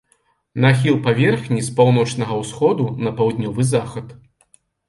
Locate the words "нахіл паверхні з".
0.63-1.75